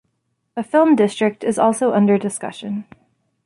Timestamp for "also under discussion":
1.59-2.85